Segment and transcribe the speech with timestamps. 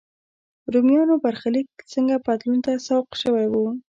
[0.73, 3.55] رومیانو برخلیک څنګه بدلون ته سوق شوی و.